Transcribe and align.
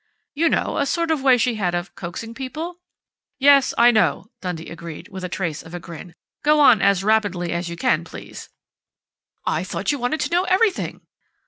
You 0.33 0.49
know, 0.49 0.79
a 0.79 0.87
sort 0.87 1.11
of 1.11 1.21
way 1.21 1.37
she 1.37 1.57
had 1.61 1.75
of 1.75 1.93
coaxing 1.93 2.33
people" 2.33 2.79
"Yes, 3.39 3.71
I 3.77 3.91
know," 3.91 4.31
Dundee 4.41 4.71
agreed, 4.71 5.09
with 5.09 5.23
a 5.23 5.29
trace 5.29 5.61
of 5.61 5.75
a 5.75 5.79
grin. 5.79 6.15
"Go 6.43 6.59
on 6.59 6.81
as 6.81 7.03
rapidly 7.03 7.51
as 7.51 7.69
you 7.69 7.77
can, 7.77 8.03
please." 8.03 8.49
"I 9.45 9.63
thought 9.63 9.91
you 9.91 9.99
wanted 9.99 10.21
to 10.21 10.31
know 10.33 10.45
everything!" 10.45 11.01